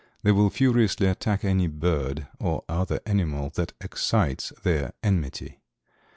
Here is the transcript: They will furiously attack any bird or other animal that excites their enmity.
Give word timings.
They 0.23 0.31
will 0.31 0.49
furiously 0.49 1.05
attack 1.05 1.45
any 1.45 1.67
bird 1.67 2.25
or 2.39 2.65
other 2.67 3.01
animal 3.05 3.51
that 3.51 3.73
excites 3.81 4.51
their 4.63 4.93
enmity. 5.03 5.59